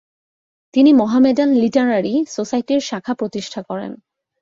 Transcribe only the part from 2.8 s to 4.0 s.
শাখা প্রতিষ্ঠা করেন।